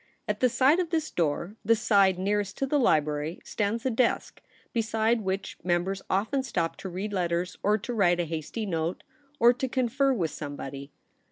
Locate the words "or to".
7.61-7.93, 9.37-9.67